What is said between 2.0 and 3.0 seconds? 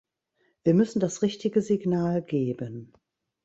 geben.